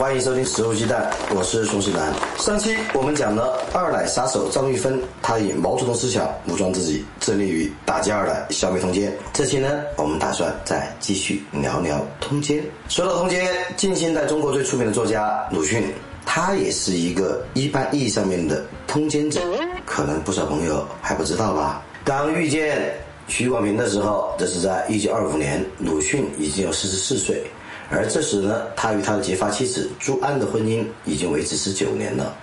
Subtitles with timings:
[0.00, 2.10] 欢迎收听《食物鸡蛋》，我是宋世南。
[2.38, 9.14] 上期我们讲了二奶杀手张玉芬，她以毛泽东思想武装自己，致力于打击二奶，消灭通奸。
[9.34, 12.64] 这期呢，我们打算再继续聊聊通奸。
[12.88, 15.92] 说到通奸，近现代中国最出名的作家鲁迅，
[16.24, 19.38] 他也是一个一般意义上面的通奸者，
[19.84, 21.82] 可能不少朋友还不知道吧？
[22.06, 22.90] 当遇见
[23.28, 27.44] 徐广平的时候，这是在一九二五年，鲁迅已经有四十四岁。
[27.90, 32.36] 而这时呢，他与他的结发妻子朱安的婚姻已经维持十九年了。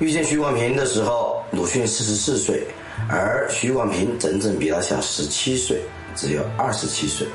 [0.00, 2.66] 遇见徐广平的时候，鲁迅四十四岁，
[3.08, 5.80] 而徐广平整整比他小十七岁，
[6.16, 7.26] 只有二十七岁。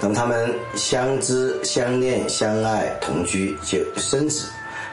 [0.00, 4.46] 那么他们相知、相恋、相爱、同居就生子，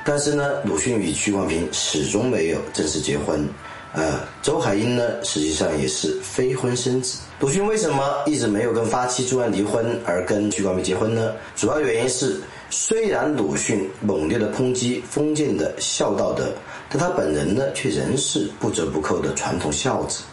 [0.04, 3.48] 但是呢，鲁迅与徐广平始终没有正式结婚。
[3.94, 7.17] 呃，周海婴呢，实际上也是非婚生子。
[7.42, 11.33] 鲁迅为什么一直没有跟发妻朱安离婚，而跟徐广平结婚呢？
[11.58, 12.39] 主要原因是，
[12.70, 16.53] 虽然鲁迅猛烈的抨击封建的孝道德，
[16.88, 20.23] 但他本人呢，却仍是不折不扣的传统孝子。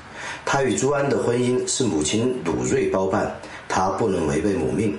[0.45, 3.35] 他与朱安的婚姻是母亲鲁瑞包办，
[3.69, 4.97] 他不能违背母命。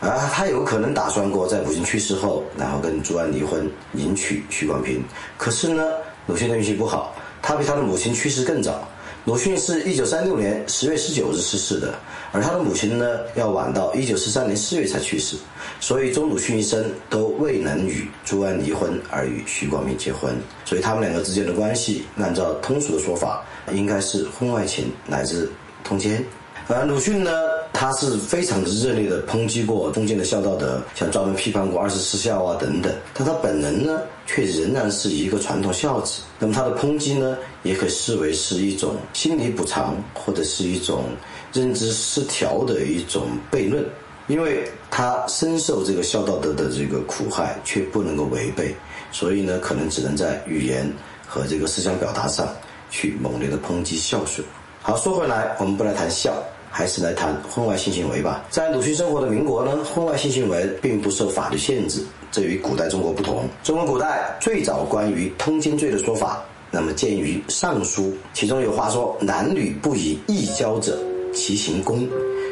[0.00, 5.02] 而他有可能打算过在母亲去世后，然后跟朱安离婚，迎娶徐广平。
[5.38, 5.82] 可是呢，
[6.26, 7.14] 鲁迅的运气不好。
[7.46, 8.88] 他比他的母亲去世更早，
[9.24, 11.94] 鲁迅是一九三六年十月十九日逝世的，
[12.32, 15.36] 而他的母亲呢，要晚到一九四三年四月才去世，
[15.78, 25.48] 所以周鲁迅一生都未能与朱安离婚，而与徐广平结婚，所以他们两个之间的关系，按照通俗的说法，应该是婚外情乃至
[25.84, 26.20] 通奸。
[26.66, 27.30] 而鲁迅呢？
[27.72, 32.90] 他是非常的热烈的抨击过封建的孝道德，像专门批判过二十四孝啊等等。
[33.12, 36.20] 但他本人呢，却仍然是一个传统孝子。
[36.38, 41.04] 那么他的抨击呢，也可视为是一种心理补偿，或者是一种
[41.52, 43.84] 认知失调的一种悖论。
[44.28, 48.74] 因为他深受这个孝道德的这个苦害，却不能够违背，
[49.12, 50.92] 所以呢，可能只能在语言
[51.24, 52.48] 和这个思想表达上
[52.90, 54.44] 去猛烈的抨击孝顺。
[54.82, 56.34] 好，说回来，我们不来谈孝。
[56.76, 58.44] 还是来谈婚外性行为吧。
[58.50, 63.48] 在鲁迅生活的民国呢，婚外性行为并不受法律限制，这与古代中国不同。
[63.64, 68.02] 中国古代最早关于通奸罪的说法，那么见于《尚书》，
[68.34, 70.98] 其中有话说：“男女不以异交者，
[71.32, 72.06] 其行公。”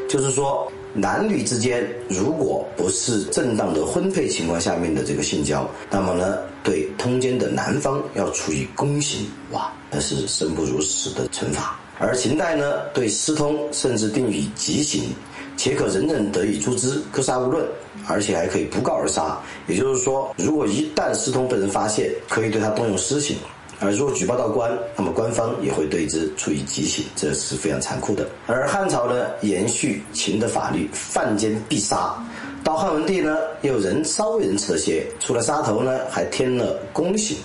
[0.09, 9.27] 就是说，男女之间如果不是正当的婚配情况下面的这个性交，那么呢，对通奸的男方要处以宫刑。
[9.51, 11.79] 哇，那是生不如死的惩罚。
[11.99, 15.15] 而秦代呢，对私通甚至定以极刑，
[15.57, 17.65] 且可人人得以诛之，各杀勿论，
[18.09, 19.39] 而且还可以不告而杀。
[19.69, 23.37] 也就是说，如果一旦私通被人发现，可以对他动用私刑；
[23.79, 28.29] 而如果举报到官，那么官方也会对之处以极刑，这是非常残酷的。
[28.49, 32.21] 而汉朝呢，延续秦的法律，犯奸必杀；
[32.65, 37.37] 到汉文帝呢，又人稍微仁慈些，除了杀头呢，还添了宫刑。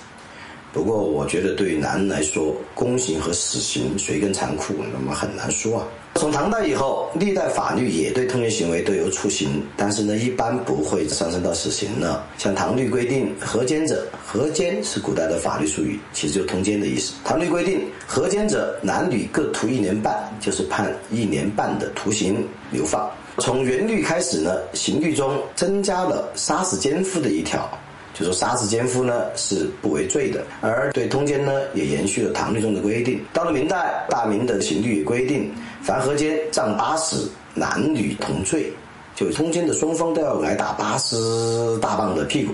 [0.72, 5.88] 不过，我觉得对于男人来说，宫刑和死刑谁更残酷，那么很难说啊。
[6.16, 12.24] 从唐代以后，历代法律也对通奸行为都有处刑，但是呢，一般不会上升到死刑了。
[12.38, 17.14] 像唐律规定，合奸者，合奸是古代的法律术语，其实就通奸的意思。
[17.24, 23.10] 唐律规定，合奸者男女各徒一年半，就是判一年半的徒刑流放。
[23.38, 27.68] 从元律开始呢，刑律中增加了杀死奸夫的一条。
[28.14, 33.20] 就说杀死奸夫呢是不为罪的，而对通奸呢也延续了唐律中的规定。
[33.34, 37.16] 到了明代，大明的刑律也规定，凡合奸杖八十，
[37.54, 38.72] 男女同罪，
[39.16, 41.16] 就通奸的双方都要挨打八十
[41.80, 42.54] 大棒的屁股。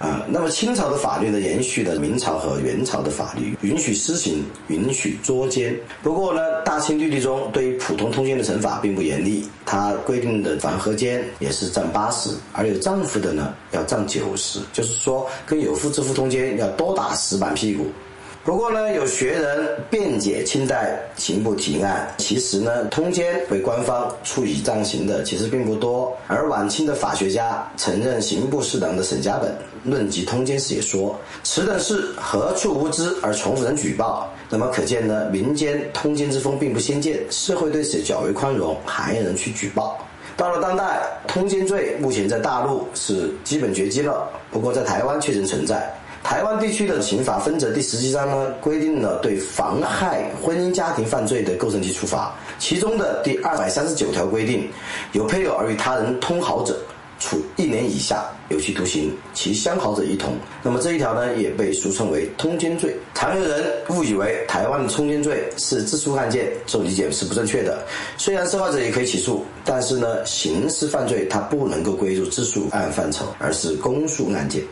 [0.00, 5.78] 啊，那么清朝的法律呢，延续了明朝和元朝的法律，允许私刑，允许捉奸。
[6.02, 17.84] 不过呢，大清律例中对于普通通奸的惩罚并不严厉，它规定的反合奸也是占八十，而有丈夫的呢要占九十，就是说跟有夫之妇通奸要多打十板屁股。
[18.42, 26.16] 不过呢，有学人辩解清代刑部提案，其实呢，通奸为官方处以杖刑的其实并不多。
[26.26, 29.54] 而晚清的法学家曾任刑部侍郎的沈家本
[29.84, 31.14] 论及通奸时也说
[31.44, 39.98] ：“此等事何处无知而从无人举报？”那么可见呢，民间通奸之风并不鲜见，社会对此较为宽容，还有人去举报。
[40.34, 45.94] 到了当代，通奸罪目前在大陆是基本绝迹了，不过在台湾确实存在。
[46.22, 54.68] 台湾地区的刑法分则第十七章呢，规定了对妨害婚姻家庭犯罪的构成及处罚，其中的第二百三十九条规定，
[55.12, 56.78] 有配偶而与他人通好者。
[57.22, 60.32] 处一年以下有期徒刑，其相好者一同。
[60.62, 62.96] 那么这一条呢，也被俗称为通奸罪。
[63.12, 67.84] 常有人误以为台湾的通奸罪是自诉案件，这种理解是不正确的。
[68.16, 74.62] 虽然受害者也可以起诉，但是呢，刑事犯罪它不能够归入自诉案范畴，而是公诉案件。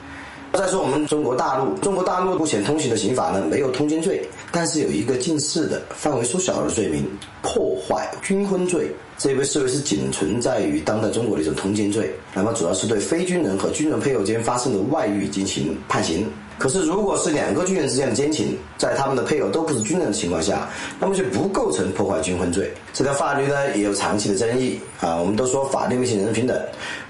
[0.53, 7.07] 再说我们中国大陆，中国大陆目前通行的刑法呢，没有通奸罪，但是有一个近似的范围缩小的罪名——
[7.43, 8.91] 破坏军婚罪。
[9.19, 12.15] 这被视为是仅存在于当代中国的一种通奸罪。
[12.33, 16.25] 那么主要是对非军人和军人配偶间发生的外遇进行判刑。
[16.57, 20.69] 可是如果是两个军人之间的奸情，在他们的配偶都不是军人的情况下，
[21.01, 22.73] 那么就不构成破坏军婚罪。
[22.93, 25.17] 这条法律呢也有长期的争议啊。
[25.17, 26.57] 我们都说法律面前人人平等，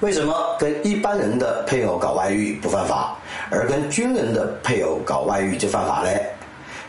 [0.00, 3.16] 为什么跟一般人的配偶搞外遇不犯法，
[3.50, 6.20] 而跟军人的配偶搞外遇就犯法嘞？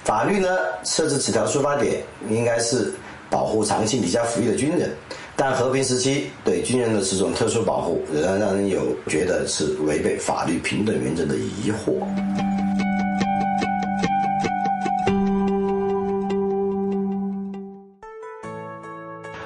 [0.04, 0.50] 法律呢
[0.84, 2.94] 设置此条出发点应该是。
[3.32, 4.90] 保护长期离家服役的军人，
[5.36, 12.04] 但和平时期对军人的这种特殊保护，仍然让人有觉得是违背法律平等原则的疑惑。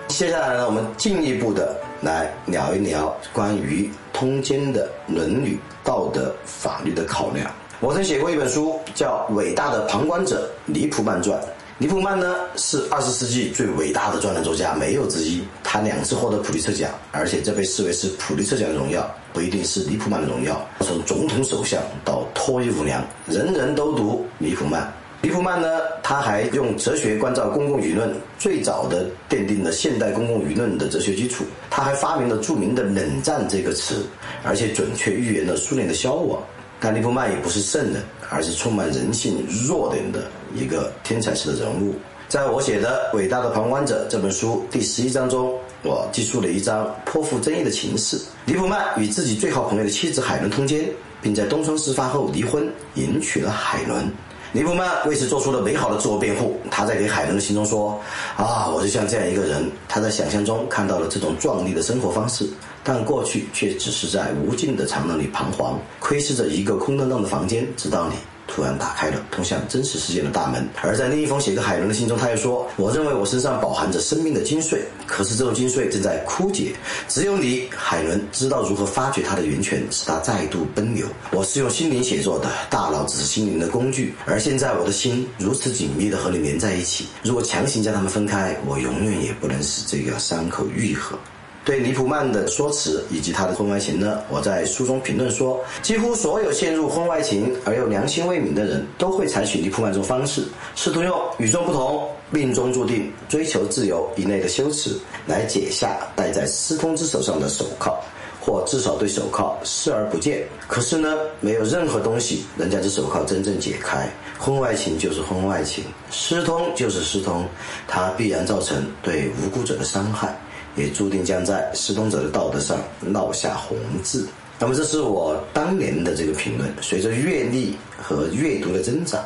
[0.08, 3.92] 接下来呢，我们进一步的来聊一聊关于
[4.24, 7.52] 通奸的伦理、道德、法律的考量。
[7.82, 11.38] 我曾写过一本书，叫《伟大的旁观者：李普曼传》。
[11.78, 15.44] 李普曼呢是二十世纪最伟大的专栏作家，没有之一。
[15.62, 20.66] 他两次获得普利策奖，而且这被视为是普利策奖的荣耀，不一定是李普曼的荣耀。
[20.80, 24.90] 从总统首相到脱衣舞娘，人人都读李普曼。
[25.24, 31.46] 李普曼呢，他还用哲学关照公共舆论，最早的奠定了现代公共舆论的哲学基础。
[31.70, 34.06] 他还发明了著名的“冷战”这个词，
[34.44, 36.44] 而且准确预言了苏联的消亡。
[36.78, 41.96] 但利普曼也不是圣人，而是充满人性弱点的一个天才式的人物。
[42.28, 50.86] 在我写的《伟大的旁观者》这本书第十一章中，我记述了一张颇富争议的情事：利普曼与自己最好朋友的妻子海伦通奸，
[51.22, 54.12] 并在东窗事发后离婚，迎娶了海伦。
[54.56, 56.60] 尼布曼为此做出了美好的自我辩护。
[56.70, 58.00] 他在给海伦的信中说
[58.38, 59.68] ：“啊，我就像这样一个人。
[59.90, 62.48] 他在想象中看到了这种壮丽的生活方式。”
[62.86, 68.16] 但过去却只是在无尽的长廊里彷徨，窥视着一个空荡荡的房间，直到你
[68.48, 70.68] 突然打开了通向真实世界的大门。
[70.82, 76.74] 而在另一封写给海伦的信中，他又说：“我认为我身上饱含着生命的精髓，可是这种精髓正在枯竭。
[77.08, 81.08] 只有你，海伦，知道如何发掘它的源泉，使它再度奔流。
[81.32, 84.14] 我是用心灵写作的，大脑只是心灵的工具。
[84.26, 91.18] 而现在，我的心如此紧密地和你连在一起，如果强行将它们分开，我永远也不能使这个伤口愈合。”
[91.66, 100.44] 对尼普曼的说辞以及他的婚外情呢，我在书中评论说，几乎所有陷入婚外情而又良心未泯的人都会采取尼普曼这种方式，
[100.76, 107.98] 试图用与众不同、命中注定、追求自由一类的修辞来解下戴在私通之手上的手铐，
[108.42, 110.44] 或至少对手铐视而不见。
[110.68, 114.12] 可是呢，没有任何东西能将这手铐真正解开。
[114.38, 117.48] 婚外情就是婚外情，私通就是私通，
[117.88, 120.38] 它必然造成对无辜者的伤害。
[120.76, 122.78] 也注定将在施通者的道德上
[123.12, 124.28] 烙下红字。
[124.60, 126.74] 那么，这是我当年的这个评论。
[126.82, 129.22] 随着阅历和阅读的增长，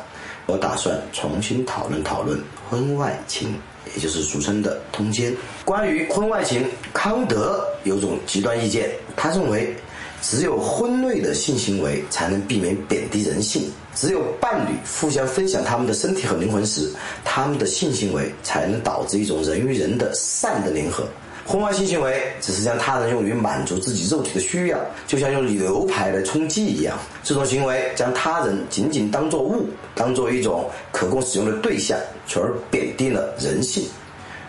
[0.46, 3.54] 我打算重新讨论讨论婚外情，
[3.94, 5.32] 也就是俗称的通奸。
[5.64, 9.76] 关于婚外情，康德有种极端意见，他认为，
[10.22, 16.90] 只有婚内的性行为才能避免贬低人性；只有伴侣互相分享他们的身体和灵魂时，
[17.22, 21.06] 他们的性行为才能导致一种人与人的善的联合。
[21.48, 26.98] 婚外性行为只是将他人用于满足自己肉体的需要，就像用牛排来充饥一样。
[27.24, 33.84] 这种行为将他人仅仅当作物，当做一种可供使用的对象，从而贬低了人性。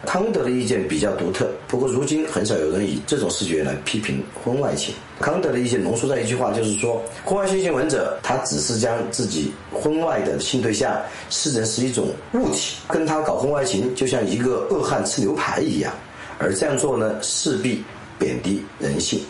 [0.05, 4.93] 康德的意见比较独特，不过如今很少有人以这种视觉来批评婚外情。
[5.21, 10.93] 康德的意见浓缩在一句话，就是说，婚外性行为者他只是将自己婚外的性对象
[11.29, 15.93] 视成是一种物体，跟他搞婚外情就像一个恶汉吃牛排一样。
[16.39, 17.83] 而这样做呢，势必
[18.17, 19.21] 贬低人性。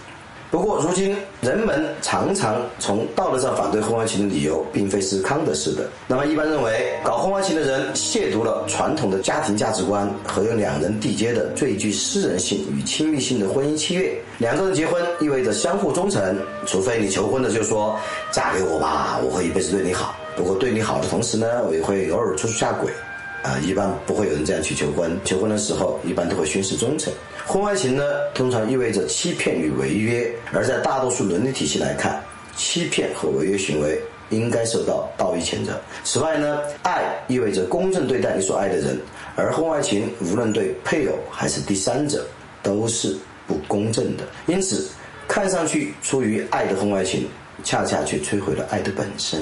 [0.51, 5.87] 不过，如今人们常常从道德上反对婚外情的理由，并非是康德式的。
[6.07, 14.11] 那么，一般认为，搞婚外情的人亵渎了传统的家庭价值观和由两人缔结的最具私人性与亲密性的婚姻契约。
[14.39, 16.35] 两个人结婚意味着相互忠诚，
[16.65, 17.95] 除非你求婚的就说
[18.33, 20.15] “嫁给我吧，我会一辈子对你好”。
[20.35, 22.91] 不过，对你好的同时呢，我也会偶尔出出下轨。
[23.41, 25.17] 啊，一般不会有人这样去求婚。
[25.23, 27.11] 求婚的时候，一般都会宣誓忠诚。
[27.45, 28.03] 婚外情呢，
[28.33, 32.21] 通常意味着欺骗与违约，而在大多数伦理体系来看，
[32.55, 35.79] 欺骗和违约行为应该受到道义谴责。
[36.03, 38.99] 此外呢，爱意味着公正对待你所爱的人，
[39.35, 42.27] 而婚外情无论对配偶还是第三者
[42.61, 43.17] 都是
[43.47, 44.23] 不公正的。
[44.47, 44.89] 因此，
[45.27, 47.27] 看上去出于爱的婚外情，
[47.63, 49.41] 恰恰却摧毁了爱的本身。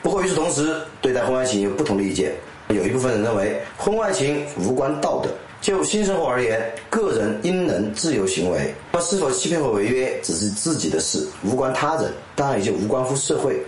[0.00, 2.32] 不过与此同时，对待婚外情有不同的意见。
[2.68, 5.30] 有一部分人认为，婚外情无关道德。
[5.60, 8.72] 就新生活而言，个人应能自由行为。
[8.92, 13.60] 那是否欺骗和违约，只是自己的事，无关他人，当然也就无关乎社会。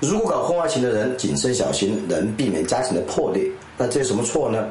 [0.00, 3.44] 如果搞婚外情的人谨慎小心，能避免家庭的破裂，
[3.76, 4.66] 那这有什么错呢？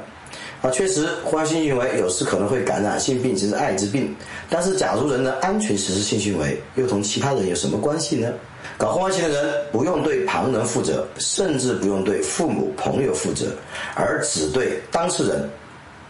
[0.66, 4.16] 啊，确实，婚外性行为有时可能会感染性病，甚至艾滋病。
[4.50, 8.34] 但是，假如人的安全实施性行为，又同其他人有什么关系呢？
[8.76, 13.46] 搞婚外情的人不用对旁人负责，甚至不用对父母、朋友负责，
[13.94, 15.48] 而只对当事人、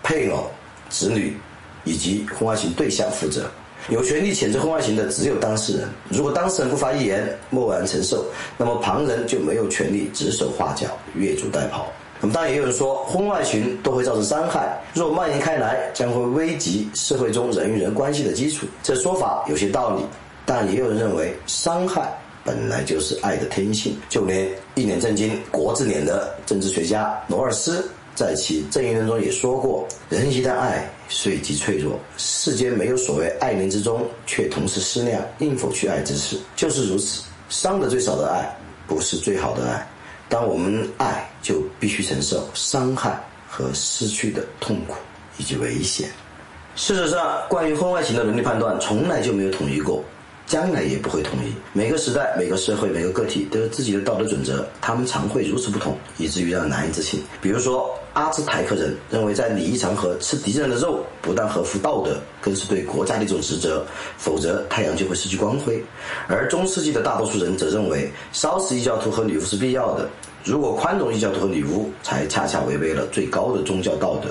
[0.01, 0.49] 配偶、
[0.89, 1.35] 子女
[1.83, 3.51] 以及婚外情对象负责。
[3.89, 5.89] 有权利谴责婚外情的只有当事人。
[6.07, 8.25] 如果当事人不发一言，默然承受，
[8.57, 11.81] 那么旁人就没有权利指手画脚、越俎代庖。
[12.21, 18.65] 那么当然也有人说，婚外情都会造成伤害，若蔓延开来，将会危及社会中人与人关系的基础。
[18.81, 20.03] 这说法有些道理，
[20.45, 22.11] 但也有人认为伤害。
[22.43, 31.99] 本来就是爱的天性，就连一脸震惊国字脸的政治学家罗尔斯在其《正义论》中也说过：“人一旦爱，随即脆弱。
[32.17, 37.23] 世间没有所谓爱人之中却同时思量应否去爱之事，就是如此。
[37.49, 38.55] 伤得最少的爱，
[38.85, 39.87] 不是最好的爱。
[40.29, 44.95] 当我们爱，就必须承受伤害和失去的痛苦
[45.37, 46.09] 以及危险。
[46.75, 50.03] 事实上，关于婚外情的伦理判断，从来就没有统一过。”
[50.45, 51.51] 将来也不会统一。
[51.73, 57.23] 每个时代、每个社会、每个个体都有自己的道德准则，他们常会如此不同，以至于让难以置信。
[57.41, 63.85] 比如说，阿兹台克人认为，在礼仪场合吃敌人的肉，不但合乎道德，更是对国家的一种职责，
[64.17, 65.83] 否则太阳就会失去光辉。
[66.29, 70.07] 而中世纪的大多数人则认为，烧死异教徒和女巫是必要的，
[70.45, 74.29] 如果宽容异教徒和女巫，才恰恰违背了最高的宗教道德。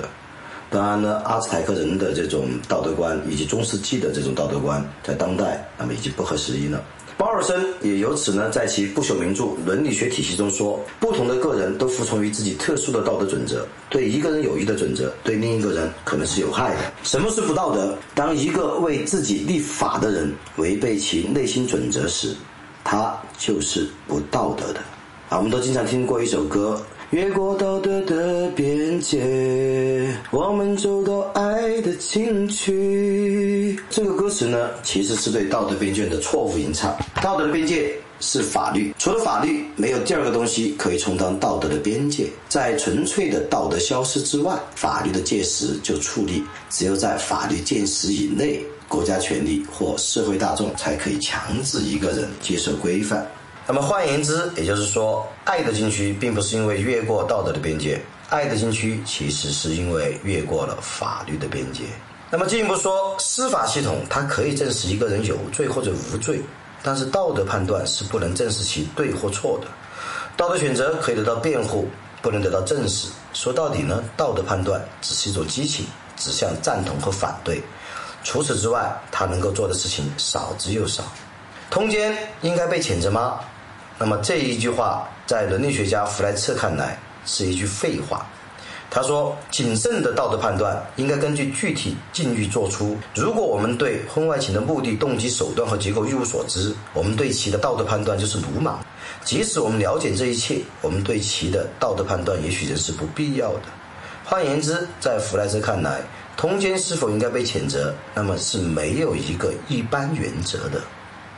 [0.71, 6.83] 当然呢，阿兹台克人的这种道德观以及中世纪的这种道德观，在当代那么已经不合时宜了。
[7.17, 16.81] 鲍尔森也由此呢，在其不朽名著《伦理学体系》中说，不同的个人都服从于自己特殊的道德准则，对一个人有益的准则，对另一个人可能是有害的。
[17.03, 17.97] 什么是不道德？
[18.13, 22.35] 当一个为自己立法的人违背其内心准则时，
[22.83, 24.81] 他就是不道德的。
[25.29, 26.81] 啊，我们都经常听过一首歌。
[27.15, 33.79] 越过道德的边界，我们走到爱的禁区。
[33.89, 36.93] 这个歌词呢，其实是对道德边界的错误吟唱。
[37.23, 42.27] 道德的边界是法律，除了法律，没有第二个东西可以充当道德的边界。
[42.49, 46.43] 在纯粹的道德消失之外，法律的界石就矗立。
[46.69, 53.25] 只有在法律界石以内，国家权力或社会大众才可以强制一个人接受规范。
[53.67, 61.83] 那么换言之，也就是说，爱的禁区并不是因为越过道德的边界，爱的禁区其实是因为越过了法律的边界。
[62.29, 66.39] 那么进一步说，司法系统它可以证实一个人有罪或者无罪，
[66.83, 69.67] 但是道德判断是不能证实其对或错的。
[70.37, 71.87] 道德选择可以得到辩护，
[72.21, 73.07] 不能得到证实。
[73.33, 77.63] 说到底呢，道德判断只是一种激情，指向赞同和反对。
[78.23, 81.03] 除此之外，他能够做的事情少之又少。
[81.71, 83.39] 通奸应该被谴责吗？
[83.97, 88.25] 那么这一句话，在伦理学家弗莱彻看来是一句废话。
[88.91, 92.95] 他说：“谨慎的道德判断应该根据具体境遇做出。
[93.13, 98.79] 如果我们对婚外情的目的、动机、手段和结构一无所知，我们对其的道德判断就是鲁莽。
[99.23, 103.63] 即使我们了解这一切，我们对其的道德判断也许仍是不必要的。
[104.23, 105.99] 换言之，在弗莱彻看来，
[106.37, 110.79] 通奸是否应该被谴责，那么是没有一个一般原则的。”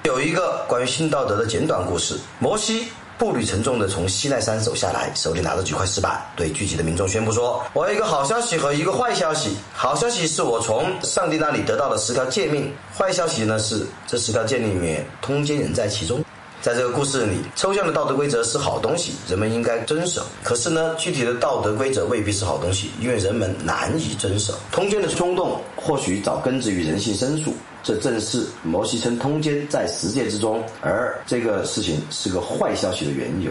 [0.07, 2.87] 有一个关于性道德的简短故事：摩西
[3.17, 9.57] 步履沉重地从西奈山走下来，手里拿着几块石板，对聚集的民众宣布说：“我有一个好消息和一个坏消息。
[9.73, 16.23] 好消息是我从上帝那里得到了十条诫命；坏消息呢是这十条诫命里面通奸人在其中。”
[16.61, 20.25] 在这个故事里，抽象的道德规则是好东西，人们应该遵守。
[20.41, 24.53] 可是呢，具体的道德规则未必是好东西，因为人们难以遵守。
[24.71, 27.53] 通奸的冲动或许早根植于人性深处。
[27.87, 33.49] 这正是摩西称通奸在十诫之中，而这个事情是个坏消息的缘由。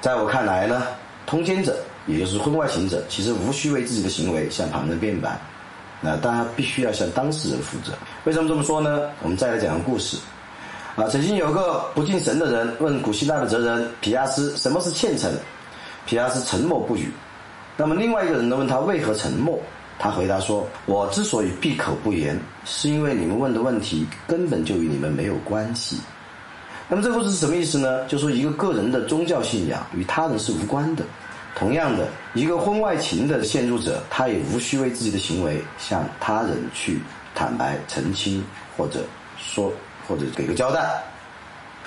[0.00, 0.82] 在我看来呢，
[1.24, 5.40] 通奸者也就是婚外情者，其实无需为自己的行为向旁人辩白，
[6.00, 7.92] 那当然必须要向当事人负责。
[8.24, 9.08] 为什么这么说呢？
[9.22, 10.16] 我们再来讲个故事。
[10.96, 15.32] 啊，曾经有个不敬神的人问古希腊的哲人皮亚斯什么是虔诚，
[16.06, 17.08] 皮亚斯沉默不语。
[17.76, 19.56] 那么另外一个人呢问他为何沉默，
[19.98, 25.98] 他回答说：“我之所以闭口不言，是因为你们问的问题根本就与你们没有关系。”
[26.88, 28.04] 那么这个故事是什么意思呢？
[28.06, 31.04] 就说一个个人的宗教信仰与他人是无关的。
[31.56, 37.00] 同样的，一个婚外情的陷入者，他也无需为自己的行为向他人去
[37.34, 38.44] 坦白澄清，
[38.76, 39.04] 或者
[39.38, 39.72] 说
[40.06, 40.84] 或者给个交代。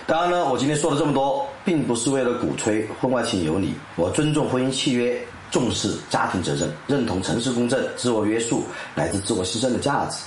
[0.08, 3.74] 当然呢，我今天说了这么多，并不是为了鼓吹婚外情有理。
[3.98, 8.64] 我尊重婚姻契约，重视家庭责任，认同诚实公正、自我约束
[8.96, 10.18] 乃至自我牺牲的价值。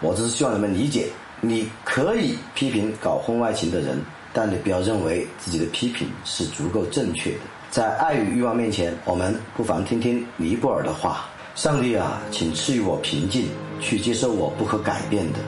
[0.00, 1.08] 我只是希望你们理解，
[1.40, 4.00] 你可以批评搞婚外情的人，
[4.32, 7.40] 但你不要认为自己的批评是足够正确的。
[7.70, 13.46] 在爱与欲望面前，我们不妨听听尼泊尔的话：上帝啊，请赐予我平静，
[13.80, 15.38] 去接受我不可改变的；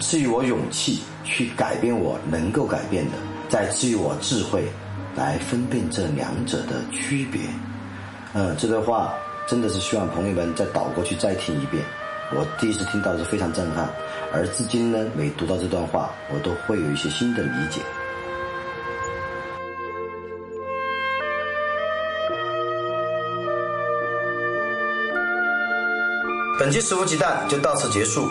[0.00, 3.12] 赐予我勇气，去改变我能够改变的；
[3.48, 4.64] 再赐予我智慧，
[5.14, 7.40] 来分辨这两者的区别。
[8.34, 9.14] 嗯，这段话
[9.46, 11.82] 真的是希望朋友们再倒过去再听一遍。
[12.34, 13.88] 我第一次听到是非常震撼，
[14.32, 17.80] 而至今呢，每读到这段话，我都会有一些新的理解。
[26.58, 28.28] 本期《食物鸡蛋》就到此结束。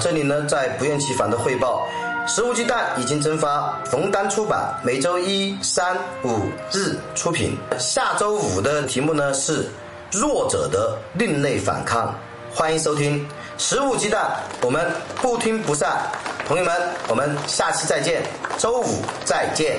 [0.00, 1.86] 这里呢，在不厌其烦的汇报，
[2.26, 6.40] 《食物鸡蛋》已经蒸发，冯丹出版，每周一、三、五
[6.72, 7.56] 日出品。
[7.78, 9.64] 下周五的题目呢是
[10.10, 12.12] “弱者的另类反抗”。
[12.52, 13.20] 欢迎收听
[13.58, 14.28] 《食物鸡蛋》，
[14.66, 14.90] 我们
[15.22, 15.98] 不听不散，
[16.48, 16.74] 朋友们，
[17.06, 18.20] 我们下期再见，
[18.58, 19.78] 周五再见。